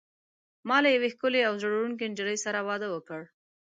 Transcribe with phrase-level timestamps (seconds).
[0.67, 3.21] ما له یوې ښکلي او زړه وړونکي نجلۍ سره واده وکړ.